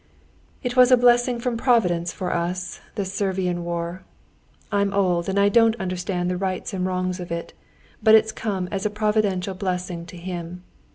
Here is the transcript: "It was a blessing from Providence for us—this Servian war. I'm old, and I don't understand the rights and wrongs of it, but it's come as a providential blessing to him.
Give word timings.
"It 0.63 0.75
was 0.75 0.89
a 0.91 0.97
blessing 0.97 1.37
from 1.37 1.57
Providence 1.57 2.11
for 2.11 2.33
us—this 2.33 3.13
Servian 3.13 3.63
war. 3.63 4.01
I'm 4.71 4.91
old, 4.95 5.29
and 5.29 5.39
I 5.39 5.47
don't 5.47 5.75
understand 5.75 6.27
the 6.27 6.37
rights 6.37 6.73
and 6.73 6.87
wrongs 6.87 7.19
of 7.19 7.31
it, 7.31 7.53
but 8.01 8.15
it's 8.15 8.31
come 8.31 8.67
as 8.71 8.83
a 8.83 8.89
providential 8.89 9.53
blessing 9.53 10.07
to 10.07 10.17
him. 10.17 10.63